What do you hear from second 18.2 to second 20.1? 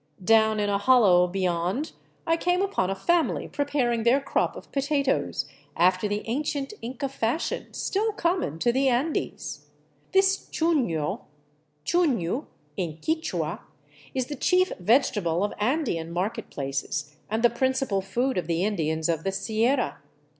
of the Indians of the Sierra.